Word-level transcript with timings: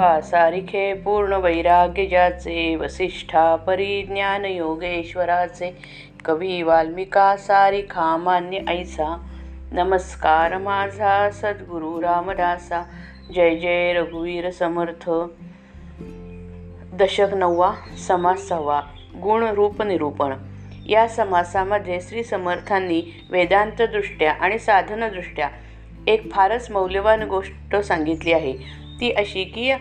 सारिखे 0.00 0.94
पूर्ण 0.94 1.32
वैराग्य 1.32 2.06
ज्याचे 2.06 2.76
वसिष्ठा 2.76 3.56
परिज्ञान 3.56 4.44
योगेश्वराचे 4.44 5.76
कवी 6.24 6.62
वाल्मिका 6.62 7.36
सारिखा 7.36 8.16
मान्य 8.16 8.58
ऐसा। 8.68 9.26
नमस्कार 9.72 10.58
माझा 10.58 11.30
सद्गुरु 11.30 12.02
रामदासा। 12.02 12.82
जय 13.34 13.56
जय 13.56 13.92
रघुवीर 13.92 14.50
समर्थ। 14.50 15.10
दशक 16.94 17.34
नववा 17.34 17.72
समास 18.08 18.48
सहावा 18.48 18.80
गुण 19.22 19.42
रूप 19.42 19.82
निरूपण। 19.82 20.34
या 20.86 21.08
समासामध्ये 21.08 22.00
श्री 22.00 22.24
समर्थांनी 22.24 23.26
वेदांतदृष्ट्या 23.30 24.32
आणि 24.32 24.58
साधनदृष्ट्या 24.58 25.48
एक 26.06 26.32
फारच 26.32 26.70
मौल्यवान 26.70 27.22
गोष्ट 27.22 27.76
सांगितली 27.76 28.32
आहे। 28.32 28.83
ती 29.00 29.10
अशी 29.10 29.44
की 29.44 29.72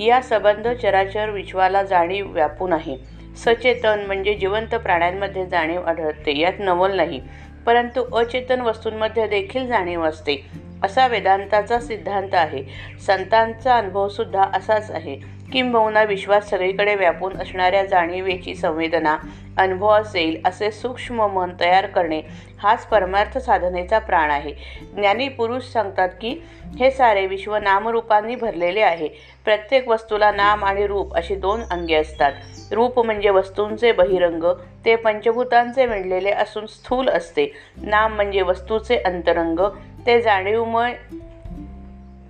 या 0.00 0.20
संबंध 0.20 0.68
चराचर 0.68 1.30
विश्वाला 1.30 1.82
जाणीव 1.82 2.32
व्यापून 2.32 2.72
आहे 2.72 2.96
सचेतन 3.36 4.04
म्हणजे 4.06 4.34
जिवंत 4.34 4.74
प्राण्यांमध्ये 4.74 5.46
जाणीव 5.46 5.82
आढळते 5.82 6.38
यात 6.38 6.52
नवल 6.58 6.96
नाही. 6.96 7.20
परंतु 7.66 8.16
अचेतन 8.16 8.60
वस्तूंमध्ये 8.60 9.26
देखील 9.26 9.66
जाणीव 9.66 10.02
असते. 10.02 10.50
असा 10.84 11.06
वेदांताचा 11.06 11.78
सिद्धांत 11.78 12.34
आहे. 12.34 12.64
संतांचा 13.06 13.76
अनुभवसुद्धा 13.76 14.44
असाच 14.54 14.90
आहे. 14.90 15.20
किंबहुना 15.52 16.02
विश्वास 16.02 16.50
सगळीकडे 16.50 16.94
व्यापून 16.94 17.36
असणाऱ्या 17.36 17.84
जाणीवेची 17.84 18.54
संवेदना 18.54 19.16
अनुभव 19.58 19.88
असेल 19.88 20.40
असे 20.44 20.70
सूक्ष्म 20.70 21.26
मन 21.26 21.50
तयार 21.60 21.86
करणे 21.86 22.20
हाच 22.62 22.86
परमार्थ 22.86 23.38
साधनेचा 23.38 23.98
प्राण 23.98 24.30
आहे. 24.30 24.52
ज्ञानी 24.96 25.28
पुरुष 25.28 25.62
सांगतात 25.62 26.08
की 26.20 26.42
हे 26.80 26.90
सारे 26.90 27.26
विश्व 27.26 27.56
नामरूपांनी 27.56 28.34
भरलेले 28.34 28.80
आहे. 28.80 29.08
प्रत्येक 29.44 29.88
वस्तूला 29.88 30.30
नाम 30.32 30.64
आणि 30.64 30.86
रूप 30.86 31.14
अशी 31.14 31.34
दोन 31.34 31.62
अंगे 31.70 31.94
असतात. 31.94 32.32
रूप 32.72 33.00
म्हणजे 33.00 33.30
वस्तूंचे 33.30 33.92
बहिरंग 33.92 34.44
ते 34.84 34.96
पंचभूतांचे 34.96 35.86
विणलेले 35.86 36.30
असून 36.30 36.66
स्थूल 36.66 37.08
असते. 37.08 37.52
नाम 37.76 38.14
म्हणजे 38.14 38.42
वस्तूचे 38.42 38.96
अंतरंग 38.96 39.60
ते 40.06 40.20
जाणीवमय 40.22 40.94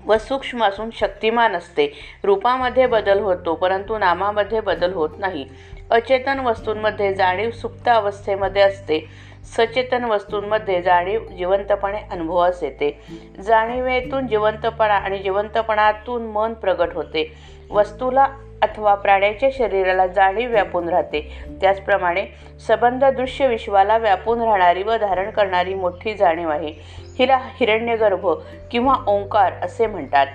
व 0.07 0.17
सूक्ष्म 0.17 0.65
असून 0.65 0.91
शक्तिमान 0.91 1.57
असते. 1.57 1.93
रूपामध्ये 2.25 2.87
बदल 2.87 3.19
होतो 3.19 3.55
परंतु 3.55 3.99
नामामध्ये 3.99 4.61
बदल 4.61 4.93
होत 4.93 5.11
नाही. 5.19 5.47
अचेतन 5.91 6.39
वस्तूंमध्ये 6.41 7.15
जाणीव 7.15 7.51
सुप्त 7.51 7.89
अवस्थेमध्ये 7.89 8.63
असते. 8.63 9.09
सचेतन 9.45 10.05
वस्तूंमध्ये 10.05 10.83
जाणीव 10.83 11.21
जिवंतपणे 11.39 11.99
अनुभवास 12.11 12.63
येते. 12.63 13.01
जाणीवेतून 13.43 14.27
जिवंतपणा 14.27 14.95
आणि 14.95 15.19
जिवंतपणातून 15.19 16.23
मन 16.23 16.55
प्रगट 16.55 16.95
होते. 16.95 17.33
वस्तूला 17.71 18.27
अथवा 18.63 18.95
प्राण्याच्या 18.95 19.49
शरीराला 19.53 20.07
जाणीव 20.07 20.51
व्यापून 20.51 20.89
राहते. 20.89 21.45
त्याचप्रमाणे 21.61 22.27
संबंध 22.67 23.05
दृश्य 23.05 23.47
विश्वाला 23.47 23.99
व्यापून 23.99 24.41
राहणारी 24.41 24.83
व 24.83 24.97
धारण 24.97 25.31
करणारी 25.31 25.75
मोठी 25.75 26.15
जाणीव 26.15 26.51
आहे. 26.51 26.73
हिला 27.19 27.37
हिरण्यगर्भ 27.37 28.27
किंवा 28.71 28.95
ओंकार 29.07 29.53
असे 29.63 29.87
म्हणतात. 29.87 30.27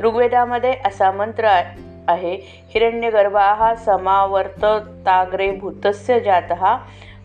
ऋग्वेदामध्ये 0.00 0.74
असा 0.84 1.10
मंत्र 1.10 1.44
आहे 2.08 2.34
हिरण्यगर्भा 2.74 3.54
हा 3.54 3.74
समावर्तताग्रे 3.74 5.50
भूतस्य 5.50 6.20
जात 6.20 6.78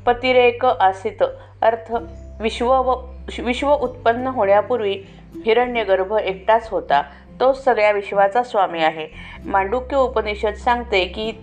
पतिरेक 0.06 0.66
आसित. 0.66 1.24
अर्थ 1.62 1.94
विश्व 2.40 2.72
व 2.72 2.96
विश्व 3.40 3.74
उत्पन्न 3.74 4.28
होण्यापूर्वी 4.28 5.04
हिरण्यगर्भ 5.46 6.14
एकटाच 6.14 6.70
होता. 6.70 7.02
तोच 7.40 7.64
सगळ्या 7.64 7.92
विश्वाचा 7.92 8.44
स्वामी 8.44 8.84
आहे. 8.84 9.08
मांडुक्य 9.46 9.98
उपनिषद 9.98 10.54
सांगते 10.54 11.06
की 11.06 11.34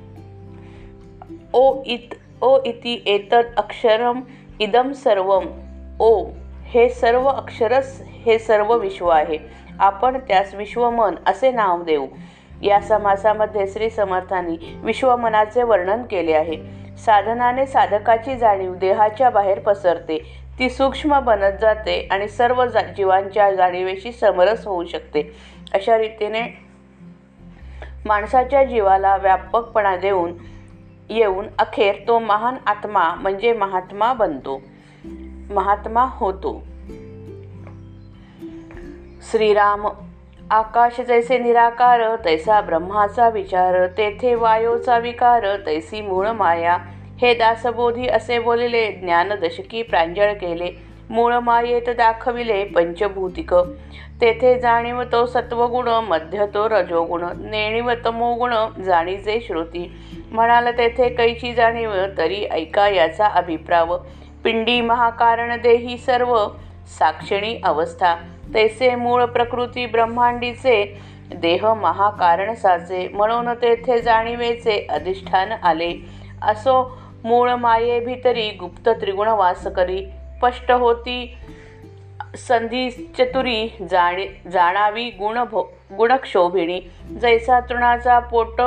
ओ 1.53 1.83
इत 1.87 2.15
ओ 2.41 2.59
इति 2.65 3.03
एतद 3.07 3.45
अक्षरम 3.57 4.21
इदम 4.61 4.93
सर्वम. 4.93 5.47
ओ 6.01 6.25
हे 6.65 6.89
सर्व 6.89 7.27
अक्षरच 7.27 8.03
हे 8.07 8.39
सर्व 8.39 8.75
विश्व 8.75 9.09
आहे. 9.09 9.39
आपण 9.81 10.19
त्यास 10.19 10.55
विश्वमन 10.55 11.15
असे 11.27 11.51
नाव 11.51 11.83
देऊ. 11.83 12.07
या 12.63 12.81
समासामध्ये 12.81 13.67
श्री 13.67 13.91
समर्थांनी 13.91 14.79
विश्वमनाचे 14.83 15.63
वर्णन 15.63 16.03
केले 16.03 16.33
आहे. 16.33 16.57
साधनाने 16.97 17.67
साधकाची 17.67 18.37
जाणीव 18.37 18.75
देहाच्या 18.75 19.31
बाहेर 19.31 19.59
पसरते. 19.59 20.45
ती 20.59 20.71
सूक्ष्म 20.71 21.21
बनत 21.21 21.53
जाते 21.61 22.09
आणि 22.11 22.29
सर्व 22.29 22.67
जा 22.67 22.81
जीवांच्या 22.81 23.55
जाणीवेशी 23.55 24.13
समरस 24.13 24.67
होऊ 24.67 24.85
शकते. 24.85 25.37
अशा 25.75 25.99
रीतीने 25.99 26.65
माणसाच्या 28.07 28.65
जीवाला 28.65 29.17
व्यापकपणा 29.17 29.97
देऊन 29.97 30.33
येऊन 31.11 31.47
अखेर 31.59 31.95
तो 32.09 32.19
महान 32.19 32.55
आत्मा 32.67 33.15
म्हणजे 33.15 33.53
महात्मा 33.53 34.13
बनतो. 34.13 34.63
महात्मा 35.51 36.07
होतो. 36.11 36.63
श्रीराम 39.31 39.89
आकाश 40.51 41.01
जैसे 41.01 41.39
निराकार 41.39 42.17
तैसा 42.25 42.61
ब्रह्माचा 42.61 43.29
विचार 43.29 43.87
तेथे 43.87 44.35
वायोचा 44.35 44.99
विकार 44.99 45.67
तैसी 45.67 46.01
मूळ 46.01 46.29
माया. 46.29 46.79
हे 47.21 47.35
दासबोधी 47.35 48.09
असे 48.09 48.39
बोलले 48.39 48.93
ज्ञानदशकी 48.93 49.83
प्रांजळ 49.83 50.33
केले. 50.33 50.94
मूळ 51.11 51.35
मायेत 51.35 51.89
दाखविले 51.97 52.65
पंचभूतिक. 52.65 53.55
तेथे 54.21 54.59
जाणीव 54.61 55.03
तो 55.03 55.27
सत्वगुण 55.27 55.89
मध्य 55.89 56.47
तो 56.47 56.69
रजोगुण. 56.69 57.25
नेणीव 57.39 57.91
तमोगुण 58.05 58.83
जाणीचे 58.83 59.41
श्रुती. 59.41 59.93
म्हणाल 60.33 60.69
तेथे 60.79 61.09
कैची 61.09 61.53
जाणीव 61.55 61.93
तरी 62.19 62.45
ऐका 62.45 62.89
याचा 62.89 63.27
अभिप्राव. 63.27 63.97
पिंडी 64.45 64.81
महाकारण 64.81 65.61
देही 65.63 65.99
सर्व 65.99 66.47
साक्षिणी 66.99 67.61
अवस्था. 67.65 68.15
तैसे 68.55 68.95
मूळ 68.95 69.25
प्रकृती 69.25 69.87
ब्रह्मांडीचे 69.87 70.99
देह 71.35 71.75
महाकारण 71.75 72.55
साचे. 72.55 73.09
म्हणून 73.09 73.49
तेथे 73.63 73.99
जाणीवेचे 73.99 74.87
अधिष्ठान 74.91 75.53
आले. 75.53 75.93
असो 76.43 76.99
मूळ 77.25 77.51
माये 77.51 78.01
भितरी 78.01 78.51
गुप्त 78.51 78.89
त्रिगुण 78.89 79.29
वास 79.29 79.67
करी. 79.67 80.05
स्पष्ट 80.37 80.73
होती. 80.73 81.37
संधी 82.37 82.91
चतुरी 82.91 83.77
जाणी 83.91 84.27
जाणावी 84.53 85.11
गुण 85.11 85.45
भो 85.45 85.63
गुणक्षोभिणी. 85.97 86.81
जैसा 87.21 87.61
तृणाचा 87.61 88.19
पोट 88.19 88.61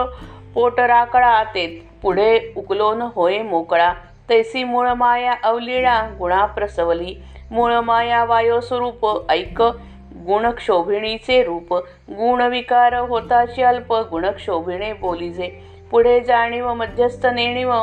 पोटराकळा 0.53 1.44
ते 1.44 1.89
पुढे 2.01 2.39
उकलोन 2.57 3.01
होय 3.01 3.41
मोकळा. 3.41 3.94
तैसी 4.29 4.63
मूळ 4.63 4.89
माया 4.89 5.33
गुणा 6.19 6.45
प्रसवली. 6.45 7.16
मूळ 7.51 7.73
माया 7.73 8.25
वायोस्वरूप 8.25 9.31
ऐक. 9.31 9.61
गुणक्षोभिणीचे 10.25 11.44
रूप. 11.44 11.73
गुणविकार 12.09 12.94
होताची 12.94 13.61
अल्प 13.61 13.94
गुणक्षोभिणे 13.94 14.94
बोलिजे. 14.94 15.50
पुढे 15.91 16.19
जाणीव 16.19 16.73
मध्यस्थ 16.73 17.25
नेणीव. 17.25 17.73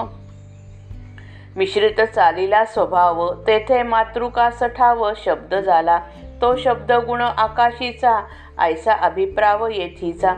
मिश्रित 1.56 2.00
चालीला 2.00 2.64
स्वभाव 2.64 3.34
तेथे 3.46 3.82
मातृकासठाव 3.82 5.12
शब्द 5.16 5.54
झाला. 5.54 5.98
तो 6.40 6.56
शब्द 6.56 6.92
गुण 6.92 7.20
आकाशीचा 7.20 8.26
ऐसा 8.58 8.92
अभिप्राव 8.92 9.68
येथीचा. 9.68 10.34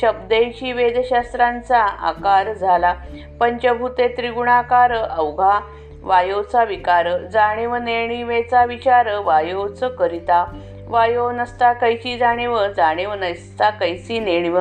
शब्देशी 0.00 0.72
वेदशास्त्रांचा 0.72 1.78
आकार 1.78 2.52
झाला. 2.52 2.94
पंचभूते 3.40 4.08
त्रिगुणाकार 4.08 4.92
अवघा 4.92 5.60
वायोचा 6.02 6.64
विकार 6.64 7.16
जाणीव 7.18 7.74
नेणिवेचा 7.76 8.64
विचार 8.64 9.18
वायोच 9.18 9.84
करिता. 9.84 10.44
वायो 10.88 11.30
नसता 11.30 11.72
कैची 11.72 12.18
जाणीव 12.18 12.66
जाणीव 12.76 13.14
नसता 13.14 13.70
कैसी 13.70 14.18
नेणीव. 14.18 14.58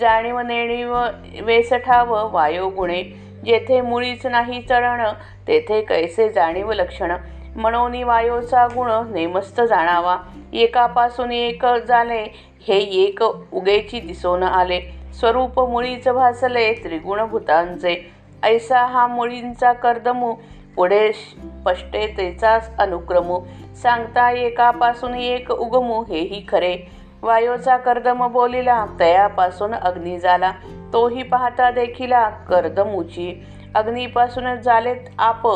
जाणीव 0.00 0.38
नेणीव 0.38 0.96
वेसठाव 1.42 2.34
वायो 2.34 2.68
गुणे. 2.68 3.02
जेथे 3.44 3.80
मुळीच 3.80 4.26
नाही 4.26 4.62
चरण 4.62 5.12
तेथे 5.48 5.80
कैसे 5.82 6.28
जाणीव 6.28 6.72
लक्षण? 6.72 7.16
म्हणून 7.56 8.02
वायोचा 8.02 8.66
गुण 8.66 9.12
नेमस्त 9.12 9.60
जाणावा. 9.60 10.16
एकापासून 10.52 11.32
एक 11.32 11.66
झाले 11.88 12.22
हे 12.68 12.78
एक 12.78 13.22
उगेची 13.52 14.00
दिसून 14.00 14.42
आले. 14.42 14.80
स्वरूप 15.20 15.60
मुळीच 15.60 16.08
भासले 16.08 16.72
त्रिगुणभूतांचे. 16.72 18.12
ऐसा 18.42 18.86
हा 18.86 19.06
मुळींचा 19.06 19.72
कर्दमू 19.72 20.34
पुढे 20.76 21.12
स्पष्टतेचाच 21.12 22.76
अनुक्रमू. 22.78 23.40
सांगता 23.82 24.30
एकापासून 24.30 25.14
एक 25.14 25.50
उगमू 25.50 26.02
हेही 26.02 26.46
खरे. 26.48 26.76
वायोचा 27.22 27.76
कर्दम 27.76 28.26
बोलिला 28.26 28.86
तयापासून 29.00 29.74
अग्नी 29.74 30.18
झाला 30.18 30.52
तोही 30.92 31.22
पाहता 31.22 31.70
देखिला 31.70 32.28
कर्दमूची 32.28 33.46
अग्नीपासून 33.74 34.54
झालेत 34.54 34.96
आप 35.18 35.46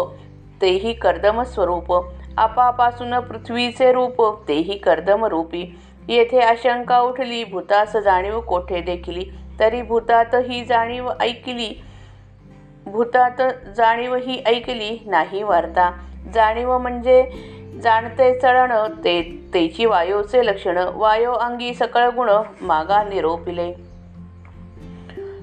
तेही 0.63 0.93
कर्दम 0.93 1.43
स्वरूप. 1.43 2.05
आपापासून 2.39 3.21
पृथ्वीचे 3.21 3.93
रूप 3.93 4.49
तेही 4.49 4.79
कर्दम 4.79 5.25
रूपी. 5.25 5.79
येथे 6.09 6.41
आशंका 6.41 7.01
उठली 7.01 7.45
भूतास 7.45 7.97
जाणीव 7.97 8.41
कोठे 8.41 8.81
देखिली? 8.81 9.25
तरी 9.61 9.83
भूतात 9.83 10.35
ही 10.35 10.65
जाणीव 10.65 11.11
ऐकली. 11.21 11.83
भूतात 12.87 13.43
जाणीव 13.77 14.15
ही 14.15 14.43
ऐकली 14.47 14.99
नाही 15.07 15.43
वार्ता. 15.43 15.91
जाणीव 16.35 16.79
म्हणजे 16.79 17.23
जाणते 17.85 18.33
चळण 18.41 18.73
ते 19.05 19.23
तेची 19.55 19.85
वायोचे 19.85 20.47
लक्षण 20.47 20.79
वायो 20.95 21.33
अंगी 21.33 21.75
सकळ 21.75 22.09
गुण 22.09 22.31
मागा 22.61 23.03
निरोपिले. 23.03 23.73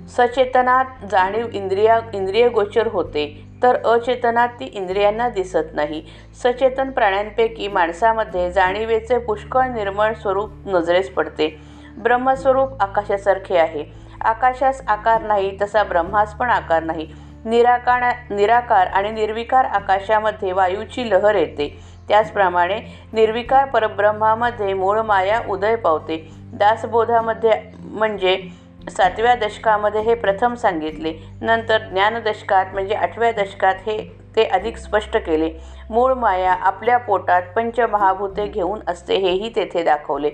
सचेतनात 0.09 0.85
जाणीव 1.11 1.47
इंद्रिया 1.53 1.99
इंद्रिय 2.13 2.49
गोचर 2.49 2.87
होते 2.87 3.25
तर 3.63 3.75
अचेतनात 3.85 4.47
ती 4.59 4.65
इंद्रियांना 4.65 5.29
दिसत 5.29 5.73
नाही. 5.73 6.03
सचेतन 6.43 6.91
प्राण्यांपैकी 6.91 7.67
माणसामध्ये 7.67 8.51
जाणीवेचे 8.51 9.17
पुष्कळ 9.17 9.67
निर्मळ 9.67 10.13
स्वरूप 10.13 10.49
नजरेस 10.65 11.09
पडते. 11.09 11.59
ब्रह्मस्वरूप 11.97 12.81
आकाशासारखे 12.81 13.57
आहे. 13.57 13.85
आकाशास 14.21 14.81
आकार 14.87 15.21
नाही 15.21 15.57
तसा 15.61 15.83
ब्रह्मास 15.83 16.33
पण 16.33 16.49
आकार 16.49 16.83
नाही. 16.83 17.07
निराकार 17.45 18.03
निराकार 18.29 18.87
आणि 18.87 19.11
निर्विकार 19.11 19.65
आकाशामध्ये 19.65 20.51
वायूची 20.51 21.09
लहर 21.09 21.35
येते. 21.35 21.79
त्याचप्रमाणे 22.07 22.79
निर्विकार 23.13 23.65
परब्रह्मामध्ये 23.65 24.73
मूळ 24.73 24.99
माया 24.99 25.41
उदय 25.49 25.75
पावते. 25.75 26.29
दासबोधामध्ये 26.53 27.51
म्हणजे 27.83 28.47
सातव्या 28.89 29.35
दशकामध्ये 29.35 30.01
हे 30.01 30.13
प्रथम 30.13 30.53
सांगितले. 30.53 31.13
नंतर 31.41 31.77
ज्ञानदशकात 31.77 32.65
म्हणजे 32.73 32.95
आठव्या 32.95 33.31
दशकात 33.31 33.75
हे 33.75 33.97
ते 34.35 34.43
अधिक 34.43 34.77
स्पष्ट 34.77 35.17
केले. 35.17 35.53
मूळ 35.89 36.13
माया 36.13 36.53
आपल्या 36.53 36.97
पोटात 36.97 37.41
पंचमहाभूते 37.55 38.47
घेऊन 38.47 38.79
असते 38.87 39.15
हेही 39.15 39.55
तेथे 39.55 39.83
दाखवले. 39.83 40.31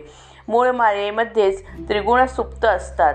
मूळ 0.47 0.71
मायेमध्येच 0.71 1.63
त्रिगुण 1.89 2.25
सुप्त 2.25 2.65
असतात. 2.65 3.13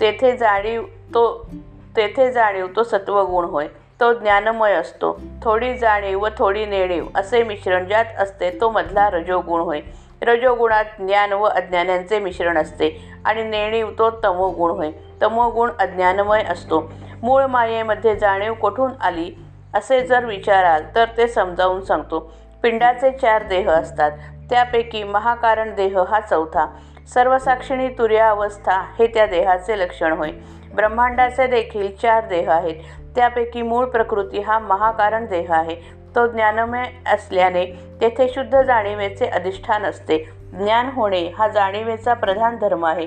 तेथे 0.00 0.36
जाणीव 0.36 0.82
तो 0.82 1.50
तेथे 1.96 2.32
जाणीव 2.32 2.66
तो 2.76 2.82
सत्वगुण 2.82 3.44
होय. 3.44 3.66
तो 4.00 4.12
ज्ञानमय 4.12 4.72
असतो. 4.72 5.20
थोडी 5.42 5.74
जाणीव 5.78 6.24
व 6.24 6.28
थोडी 6.38 6.66
नेणीव 6.66 7.06
असे 7.14 7.42
मिश्रण 7.42 7.84
ज्यात 7.84 8.04
असते 8.18 8.58
तो 8.60 8.70
मधला 8.70 9.10
रजोगुण 9.10 9.60
होय. 9.60 9.80
रजोगुणात 10.22 10.84
ज्ञान 10.98 11.32
व 11.32 11.42
अज्ञानांचे 11.42 12.18
मिश्रण 12.18 12.58
असते 12.58 13.12
आणि 13.24 13.42
नेणीव 13.42 13.90
तो 13.98 14.10
तमोगुण 14.24 14.70
होय. 14.70 14.90
तमोगुण 15.22 15.70
अज्ञानमय 15.78 16.42
असतो. 16.42 16.92
मूळ 17.22 17.44
मायेमध्ये 17.44 18.16
जाणीव 18.16 18.54
कुठून 18.54 18.90
आली? 19.00 19.34
असे 19.74 20.06
जर 20.06 20.24
विचाराल 20.24 20.82
तर 20.94 21.04
ते 21.16 21.26
समजावून 21.26 21.80
सांगतो. 21.80 22.32
पिंडाचे 22.62 23.10
चार 23.10 23.42
देह 23.42 23.70
असतात. 23.70 24.10
त्यापैकी 24.50 25.04
महाकारण 25.04 25.74
देह 25.74 25.98
हा 25.98 26.20
चौथा. 26.20 26.66
सर्वसाक्षिणी 27.14 27.88
तुर्या 27.88 28.28
अवस्था 28.28 28.72
हे 28.98 29.06
त्या 29.06 29.26
देहाचे 29.26 29.78
लक्षण 29.78 30.12
होय. 30.12 30.30
ब्रह्मांडाचे 30.74 31.46
देखील 31.46 31.96
चार 31.96 32.24
देह 32.24 32.50
आहेत. 32.50 32.74
त्यापैकी 33.16 33.62
मूळ 33.62 33.84
प्रकृती 33.84 34.40
हा 34.40 34.58
महाकारण 34.58 35.26
देह 35.26 35.52
आहे. 35.52 36.02
तो 36.14 36.26
ज्ञानमय 36.26 36.84
असल्याने 37.06 37.66
तेथे 38.00 38.28
शुद्ध 38.28 38.62
जाणीवेचे 38.62 39.26
अधिष्ठान 39.26 39.82
असते. 39.82 40.30
ज्ञान 40.52 40.90
होणे 40.92 41.28
हा 41.38 41.48
जाणीवेचा 41.48 42.14
प्रधान 42.14 42.56
धर्म 42.56 42.84
आहे. 42.84 43.06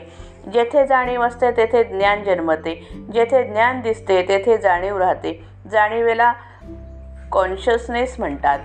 जेथे 0.54 0.86
जाणीव 0.86 1.22
असते 1.22 1.52
तेथे 1.52 1.84
ज्ञान 1.84 2.24
जन्मते. 2.24 3.04
जेथे 3.14 3.44
ज्ञान 3.44 3.82
दिसते 3.82 4.22
तेथे 4.22 4.58
जाणीव 4.58 4.98
राहते. 4.98 5.44
जाणीवेला 5.72 6.34
कॉन्शियसनेस 7.32 8.20
म्हणतात. 8.20 8.60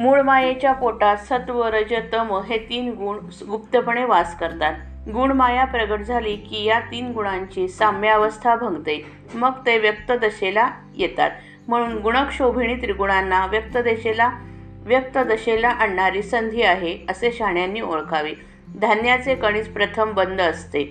मूळ 0.00 0.20
मायेच्या 0.20 0.72
पोटात 0.72 1.16
सत्व 1.16 1.64
रज 1.64 1.94
तम 2.12 2.40
हे 2.40 2.58
तीन 2.58 2.92
गुण 2.92 3.18
गुप्तपणे 3.50 4.04
वास 4.04 4.38
करतात. 4.38 4.72
गुणमाया 5.12 5.64
प्रगट 5.64 6.00
झाली 6.00 6.36
की 6.36 6.64
या 6.64 6.80
तीन 6.80 7.12
गुणांची 7.12 7.68
साम्यावस्था 7.68 8.56
भंगते. 8.56 9.06
मग 9.34 9.52
ते 9.66 9.78
व्यक्तदशेला 9.78 10.70
येतात. 10.96 11.30
म्हणून 11.68 11.98
गुणक्षोभिणी 11.98 12.74
त्रिगुणांना 12.74 13.46
व्यक्तदशेला 13.46 14.30
व्यक्तदशेला 14.82 15.68
आणणारी 15.68 16.22
संधी 16.22 16.62
आहे 16.62 16.98
असे 17.10 17.32
शाण्यांनी 17.32 17.80
ओळखावे. 17.80 18.32
धान्याचे 18.80 19.34
कणीस 19.34 19.68
प्रथम 19.68 20.12
बंद 20.12 20.40
असते. 20.40 20.84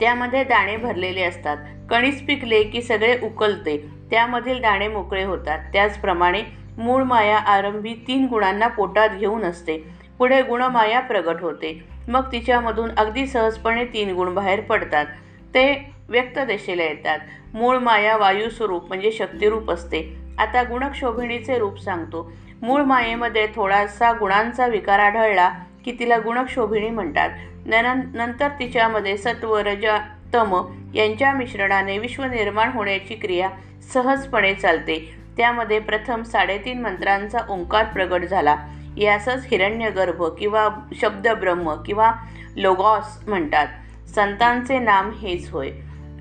त्यामध्ये 0.00 0.44
दाणे 0.44 0.76
भरलेले 0.76 1.22
असतात. 1.22 1.56
कणीस 1.90 2.26
पिकले 2.26 2.62
की 2.62 2.82
सगळे 2.82 3.18
उकलते. 3.22 3.86
त्यामधील 4.10 4.60
दाणे 4.60 4.88
मोकळे 4.88 5.24
होतात. 5.24 5.58
त्याचप्रमाणे 5.72 6.42
मूळ 6.78 7.02
माया 7.02 7.38
आरंभी 7.38 7.94
तीन 7.94 8.26
गुणांना 8.26 8.66
पोटात 8.66 9.08
घेऊन 9.18 9.42
असते. 9.42 9.78
पुढे 10.18 10.42
गुणमाया 10.42 11.00
प्रगट 11.00 11.40
होते. 11.40 11.91
मग 12.08 12.32
तिच्यामधून 12.32 12.90
अगदी 12.96 13.26
सहजपणे 13.26 13.84
तीन 13.84 14.14
गुण 14.14 14.34
बाहेर 14.34 14.60
पडतात. 14.60 15.06
ते 15.54 15.92
व्यक्त 16.08 16.38
दिशेला 16.38 16.82
येतात. 16.82 17.18
मूळ 17.54 17.78
माया 17.78 18.16
वायू 18.16 18.48
स्वरूप 18.50 18.88
म्हणजे 18.88 19.12
शक्तिरूप 19.12 19.70
असते. 19.70 20.00
आता 20.38 20.62
गुणक्षोभिणीचे 20.62 21.58
रूप 21.58 21.78
सांगतो. 21.80 22.32
मूळ 22.62 22.82
मायेमध्ये 22.82 23.46
थोडासा 23.54 24.12
गुणांचा 24.12 24.66
विकार 24.66 24.98
आढळला 24.98 25.50
की 25.84 25.96
तिला 25.98 26.18
गुणक्षोभिणी 26.18 26.90
म्हणतात. 26.90 27.30
नंतर 27.66 28.48
तिच्यामध्ये 28.48 29.16
सत्व 29.16 29.56
रज 29.58 29.86
तम 30.34 30.54
यांच्या 30.94 31.32
मिश्रणाने 31.32 31.98
विश्व 31.98 32.24
निर्माण 32.24 32.70
होण्याची 32.72 33.14
क्रिया 33.14 33.48
सहजपणे 33.92 34.54
चालते. 34.54 35.14
त्यामध्ये 35.36 35.78
प्रथम 35.78 36.22
साडेतीन 36.22 36.80
मंत्रांचा 36.80 37.38
ओंकार 37.48 37.84
प्रगट 37.84 38.24
झाला. 38.24 38.56
यासच 38.96 39.46
हिरण्यगर्भ 39.50 40.24
किंवा 40.24 40.68
शब्द 41.00 41.28
ब्रह्म 41.28 41.74
किंवा 41.86 42.12
लोगॉस 42.56 43.28
म्हणतात. 43.28 43.66
संतांचे 44.14 44.78
नाम 44.78 45.10
हेच 45.10 45.50
होय. 45.50 45.70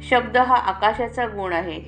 शब्द 0.09 0.38
हा 0.38 0.56
आकाशाचा 0.56 1.25
गुण 1.25 1.53
आहे. 1.53 1.81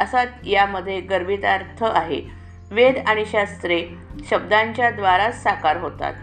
असा 0.00 0.24
यामध्ये 0.46 1.00
गर्भितार्थ 1.00 1.84
आहे. 1.84 2.22
वेद 2.70 2.98
आणि 3.06 3.24
शास्त्रे 3.26 3.86
शब्दांच्या 4.30 4.90
द्वाराच 4.90 5.42
साकार 5.42 5.76
होतात. 5.76 6.14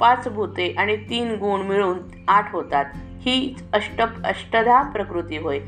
पाच 0.00 0.28
भूते 0.28 0.74
आणि 0.78 0.96
तीन 0.96 1.34
गुण 1.34 1.60
मिळून 1.60 1.98
आठ 2.28 2.52
होतात. 2.52 2.84
ही 2.96 3.54
अष्ट 3.72 4.02
अष्टधा 4.24 4.82
प्रकृती 4.82 5.36
होय. 5.36 5.60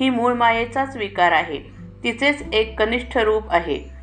ही 0.00 0.10
मूळ 0.10 0.32
मायेचाच 0.32 0.96
विकार 0.96 1.32
आहे. 1.32 1.58
तिचेच 2.04 2.44
एक 2.52 2.78
कनिष्ठ 2.78 3.18
रूप 3.18 3.50
आहे. 3.50 3.95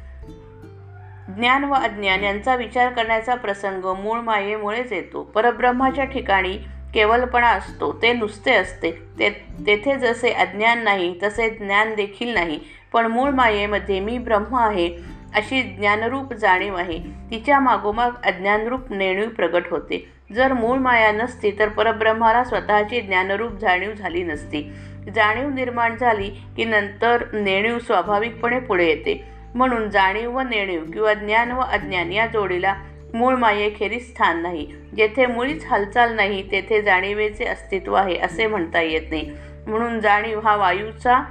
ज्ञान 1.28 1.64
व 1.64 1.74
अज्ञान 1.74 2.24
यांचा 2.24 2.56
विचार 2.56 2.92
करण्याचा 2.92 3.36
प्रसंग 3.36 3.86
मूळ 4.04 4.20
मायेमुळेच 4.20 4.94
येतो. 4.94 5.24
परब्रह्माच्या 5.24 6.06
ठिकाणी 6.06 6.58
केवलपणा 6.94 7.48
असतो 7.48 8.00
ते 8.02 8.14
नुसते 8.14 8.54
असते. 8.54 8.92
ते 8.92 9.30
तेथे 9.68 9.96
जसे 9.96 10.32
अज्ञान 10.32 10.84
नाही 10.84 11.20
तसे 11.24 11.50
ज्ञान 11.50 11.96
देखील 11.96 12.34
नाही. 12.34 12.60
पण 12.94 13.06
मूळ 13.06 13.30
मायेमध्ये 13.30 14.00
मी 14.00 14.18
ब्रह्म 14.18 14.56
आहे 14.56 14.88
अशी 15.36 15.62
ज्ञानरूप 15.62 16.34
जाणीव 16.34 16.76
आहे. 16.76 17.00
तिच्या 17.32 17.60
मागोमाग 17.60 18.12
अज्ञानरूप 18.26 18.92
नेणीव 18.92 19.30
प्रगट 19.30 19.64
होते. 19.72 20.10
जर 20.34 20.54
मूळ 20.54 20.78
माया 20.78 21.12
नसती 21.12 21.52
तर 21.60 21.70
परब्रह्माला 21.70 22.44
स्वतःची 22.44 23.02
ज्ञानरूप 23.02 23.52
जाणीव 23.52 23.94
झाली 23.94 24.24
नसती. 24.24 24.74
जाणीव 25.16 25.50
निर्माण 25.50 25.96
झाली 25.98 26.30
की 26.30 26.66
नंतर 26.66 27.24
नेणीव 27.34 27.80
स्वाभाविकपणे 27.80 28.60
पुढे 28.60 28.86
येते. 28.86 29.33
म्हणून 29.56 29.90
जाणीव 29.90 30.38
व 30.38 30.42
नेणीव 30.42 30.84
किंवा 30.94 31.14
ज्ञान 31.14 31.52
व 31.52 31.62
अज्ञान 31.62 32.12
या 32.12 32.28
जोडीला 32.28 32.76
मूळ 33.14 33.36
मायेखेरीज 33.36 34.08
स्थान 34.08 34.42
नाही. 34.42 34.68
जेथे 34.98 35.26
मुळीच 35.26 35.66
हालचाल 35.66 36.16
नाही 36.16 36.52
तेथे 36.52 36.82
जाणीवेचे 36.82 37.46
अस्तित्व 37.46 37.94
आहे 37.94 38.18
असे 38.18 38.48
म्हणता 38.48 38.82
येत 38.82 39.02
नाही. 39.10 39.32
म्हणून 39.68 40.00
जाणीव 40.00 40.40
हा 40.40 40.56
वायूचा 40.56 41.24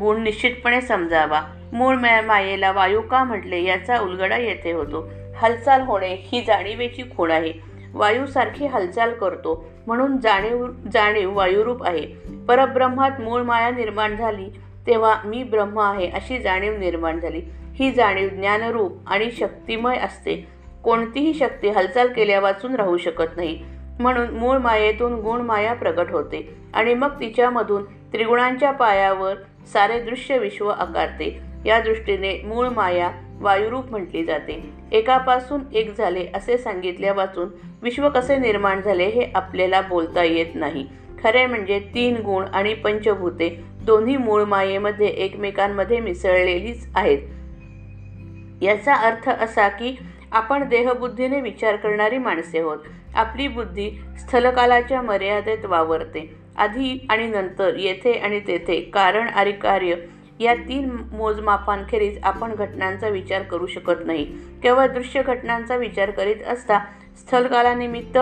गुण 0.00 0.22
निश्चितपणे 0.22 0.80
समजावा. 0.80 1.42
मूळ 1.72 1.96
मायेला 1.96 2.72
वायू 2.72 3.00
का 3.00 3.24
म्हटले 3.24 3.62
याचा 3.62 3.98
उलगडा 4.00 4.36
येथे 4.36 4.72
होतो. 4.72 5.08
हालचाल 5.36 5.80
होणे 5.80 6.14
ही 6.14 6.44
जाणीवेची 6.46 7.02
खूण 7.16 7.30
आहे. 7.30 7.52
वायूसारखी 7.94 8.66
हालचाल 8.66 9.12
करतो. 9.12 9.68
म्हणून 9.86 10.16
जाणीव 10.18 10.66
जाणीव 10.92 11.36
वायुरूप 11.36 11.84
आहे. 11.84 12.06
परब्रह्मात 12.48 13.20
मूळ 13.20 13.42
माया 13.42 13.70
निर्माण 13.70 14.16
झाली 14.16 14.48
तेव्हा 14.86 15.16
मी 15.24 15.42
ब्रह्म 15.42 15.80
आहे 15.80 16.10
अशी 16.10 16.38
जाणीव 16.38 16.78
निर्माण 16.78 17.20
झाली. 17.20 17.40
ही 17.74 17.90
जाणीव 17.90 18.28
ज्ञानरूप 18.28 18.92
आणि 19.06 19.30
शक्तिमय 19.30 19.96
असते. 19.96 20.46
कोणतीही 20.84 21.34
शक्ती 21.34 21.68
हालचाल 21.68 22.12
केल्या 22.12 22.40
वाचून 22.40 22.74
राहू 22.74 22.96
शकत 22.96 23.36
नाही. 23.36 23.62
म्हणून 24.00 24.30
मूळ 24.30 24.58
मायेतून 24.58 25.14
गुण 25.14 25.40
माया 25.40 25.74
प्रगट 25.74 26.10
होते 26.10 26.56
आणि 26.74 26.94
मग 26.94 27.20
तिच्यामधून 27.20 27.84
त्रिगुणांच्या 27.84 28.70
पायावर 28.70 29.34
सारे 29.72 30.00
दृश्य 30.00 30.38
विश्व 30.38 30.68
आकारते. 30.68 31.40
या 31.66 31.80
दृष्टीने 31.80 32.42
मूळ 32.44 32.68
माया 32.68 33.10
वायुरूप 33.40 33.90
म्हटली 33.90 34.24
जाते. 34.24 34.70
एकापासून 34.92 35.60
एक 35.72 35.96
झाले 35.98 36.26
असे 36.34 36.58
सांगितल्या 36.58 37.12
वाचून 37.12 37.48
विश्व 37.82 38.08
कसे 38.08 38.36
निर्माण 38.36 38.80
झाले 38.80 39.04
हे 39.04 39.30
आपल्याला 39.34 39.80
बोलता 39.80 40.24
येत 40.24 40.54
नाही. 40.54 40.86
खरे 41.22 41.46
म्हणजे 41.46 41.78
तीन 41.78 42.16
गुण 42.16 42.44
आणि 42.44 42.74
पंचभूते 42.74 43.64
दोन्ही 43.86 44.16
मूळ 44.16 44.44
मायेमध्ये 44.44 45.06
एकमेकांमध्ये 45.06 46.00
मिसळलेलीच 46.00 46.88
आहेत. 46.94 47.18
याचा 48.62 48.94
अर्थ 48.94 49.28
असा 49.28 49.68
की 49.68 49.96
आपण 50.32 50.68
देहबुद्धीने 50.68 51.40
विचार 51.40 51.76
करणारी 51.76 52.18
माणसे 52.18 52.60
होत. 52.60 52.78
आपली 53.14 53.48
बुद्धी 53.48 53.90
स्थलकालाच्या 54.18 55.02
मर्यादेत 55.02 55.64
वावरते. 55.64 56.36
आधी 56.56 57.06
आणि 57.10 57.26
नंतर 57.26 57.76
येथे 57.76 58.12
आणि 58.12 58.40
तेथे 58.40 58.80
कारण 58.80 59.28
आणि 59.28 59.52
कार्य 59.52 59.94
या 60.40 60.54
तीन 60.54 60.96
मोजमापांखेरीज 61.12 62.18
आपण 62.22 62.54
घटनांचा 62.54 63.08
विचार 63.08 63.42
करू 63.42 63.66
शकत 63.66 64.06
नाही. 64.06 64.24
केवळ 64.62 64.86
दृश्य 64.86 65.22
घटनांचा 65.22 65.76
विचार 65.76 66.10
करीत 66.10 66.46
असता 66.48 66.78
स्थलकालानिमित्त 67.16 68.18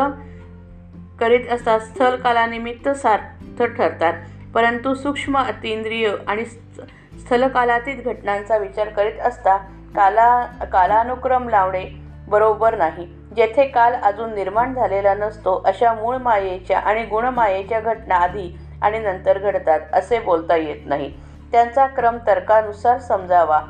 करीत 1.21 1.49
असता 1.51 1.79
स्थलकालानिमित्त 1.79 2.89
सार्थ 2.89 3.63
ठरतात. 3.63 4.13
परंतु 4.55 4.95
सूक्ष्म 4.95 5.39
अतिंद्रिय 5.39 6.13
आणि 6.27 6.45
स्थलकालातील 6.45 7.19
स्थलकालातीत 7.19 7.97
घटनांचा 8.05 8.57
विचार 8.57 8.89
करीत 8.89 9.21
असता 9.21 9.57
काला 9.97 10.45
कालानुक्रम 10.73 11.49
लावणे 11.49 11.85
बरोबर 12.29 12.77
नाही. 12.77 13.07
जेथे 13.37 13.67
काल 13.67 13.95
अजून 14.03 14.35
निर्माण 14.35 14.75
झालेला 14.75 15.15
नसतो 15.15 15.63
अशा 15.67 15.93
मूळ 15.95 16.17
मायेच्या 16.17 16.79
आणि 16.79 17.05
गुणमायेच्या 17.05 17.81
घटना 17.81 18.15
आधी 18.15 18.51
आणि 18.83 18.99
नंतर 18.99 19.39
घडतात 19.39 19.81
असे 19.93 20.19
बोलता 20.19 20.57
येत 20.57 20.87
नाही. 20.87 21.13
त्यांचा 21.53 21.87
क्रम 21.87 22.19
तर्कानुसार 22.27 22.99
समजावा. 22.99 23.61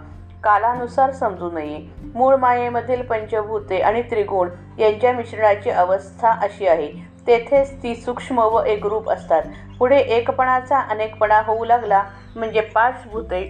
कालानुसार 0.44 1.10
समजू 1.10 1.50
नये. 1.50 1.78
मूळ 2.14 2.36
मायेमधील 2.36 3.02
पंचभूते 3.02 3.80
आणि 3.80 4.02
त्रिगुण 4.02 4.48
यांच्या 4.78 5.12
मिश्रणाची 5.12 5.70
अवस्था 5.70 6.30
अशी 6.42 6.66
आहे. 6.66 6.90
तेथेच 7.26 7.82
ती 7.82 7.94
सूक्ष्म 7.94 8.38
व 8.38 8.62
एकरूप 8.62 9.10
असतात. 9.10 9.42
पुढे 9.78 9.98
एकपणाचा 9.98 10.78
अनेकपणा 10.80 11.40
होऊ 11.46 11.64
लागला 11.64 12.02
म्हणजे 12.36 12.60
पाच 12.60 13.02
भूते 13.06 13.42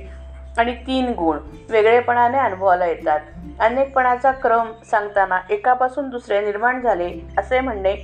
आणि 0.59 0.75
तीन 0.75 1.12
गुण 1.12 1.38
वेगळेपणाने 1.71 2.38
अनुभवाला 2.38 2.87
येतात. 2.87 3.21
अनेकपणाचा 3.61 4.32
क्रम 4.32 4.73
सांगताना 4.90 5.40
एकापासून 5.50 6.09
दुसरे 6.09 6.40
निर्माण 6.40 6.80
झाले 6.80 7.12
असे 7.38 7.61
म्हणणे 7.61 7.94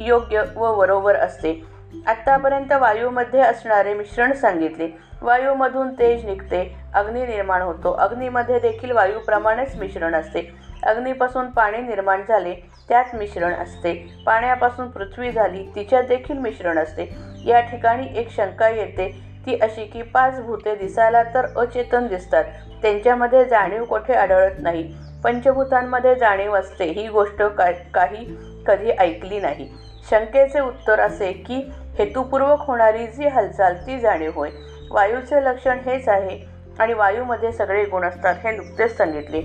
योग्य 0.00 0.42
व 0.56 0.74
बरोबर 0.74 1.16
असते. 1.16 1.62
आत्तापर्यंत 2.06 2.72
वायूमध्ये 2.72 3.40
असणारे 3.40 3.94
मिश्रण 3.94 4.32
सांगितले. 4.32 4.88
वायूमधून 5.22 5.92
तेज 5.92 6.24
निघते 6.24 6.76
अग्नी 6.94 7.26
निर्माण 7.26 7.62
होतो. 7.62 7.92
अग्नीमध्ये 7.92 8.58
देखील 8.58 8.90
वायूप्रमाणेच 8.90 9.76
मिश्रण 9.76 10.14
असते. 10.14 10.50
अग्नीपासून 10.82 11.50
पाणी 11.50 11.78
निर्माण 11.78 12.22
झाले 12.28 12.54
त्यात 12.88 13.14
मिश्रण 13.14 13.52
असते. 13.52 13.94
पाण्यापासून 14.26 14.88
पृथ्वी 14.88 15.30
झाली 15.32 15.66
तिच्यात 15.74 16.04
देखील 16.04 16.38
मिश्रण 16.38 16.78
असते. 16.78 17.14
या 17.46 17.60
ठिकाणी 17.60 18.06
एक 18.14 18.30
शंका 18.30 18.68
येते 18.68 19.33
ती 19.46 19.56
अशी 19.56 19.84
की 19.84 20.02
पाच 20.02 20.40
भूते 20.40 20.74
दिसायला 20.74 21.22
तर 21.22 21.46
अचेतन 21.56 22.06
दिसतात. 22.06 22.44
त्यांच्यामध्ये 22.82 23.44
जाणीव 23.44 23.84
कोठे 23.84 24.14
आढळत 24.14 24.58
नाही. 24.58 24.92
पंचभूतांमध्ये 25.24 26.14
जाणीव 26.14 26.54
असते. 26.56 26.84
ही 26.84 27.08
गोष्ट 27.08 27.42
का 27.42 27.70
काही 27.94 28.24
कधी 28.66 28.90
ऐकली 28.90 29.40
नाही. 29.40 29.68
शंकेचे 30.10 30.60
उत्तर 30.60 31.00
असे 31.00 31.32
की 31.32 31.60
हेतुपूर्वक 31.98 32.60
होणारी 32.60 33.06
जी 33.06 33.28
हालचाल 33.28 33.74
ती 33.86 33.98
जाणीव 34.00 34.30
होय. 34.34 34.50
वायूचे 34.90 35.44
लक्षण 35.44 35.78
हेच 35.86 36.08
आहे 36.08 36.38
आणि 36.78 36.92
वायूमध्ये 36.92 37.52
सगळे 37.52 37.84
गुण 37.84 38.04
असतात 38.04 38.34
हे 38.44 38.50
नुकतेच 38.50 38.96
सांगितले 38.96 39.42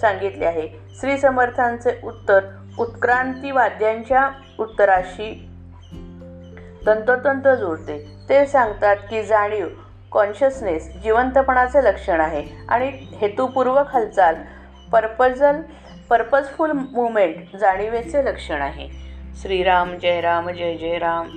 सांगितले 0.00 0.44
आहे. 0.44 0.68
श्री 1.00 1.18
समर्थांचे 1.18 2.00
उत्तर 2.04 2.40
उत्क्रांतीवाद्यांच्या 2.78 4.28
उत्तराशी 4.58 5.45
तंतोतंत 6.86 7.48
जुळते. 7.58 7.98
ते 8.28 8.44
सांगतात 8.46 8.96
की 9.10 9.22
जाणीव 9.22 9.66
कॉन्शियसनेस 10.12 10.88
जिवंतपणाचे 11.02 11.84
लक्षण 11.84 12.20
आहे 12.20 12.42
आणि 12.68 12.90
हेतुपूर्वक 13.20 13.92
हालचाल 13.92 14.34
पर्पजल 14.92 15.60
पर्पजफुल 16.10 16.70
मुवमेंट 16.72 17.56
जाणीवेचे 17.56 18.24
लक्षण 18.24 18.62
आहे. 18.62 18.88
श्रीराम 19.42 19.96
जय 19.98 20.20
राम 20.20 20.50
जय 20.50 20.76
जय 20.76 20.98
राम 20.98 21.28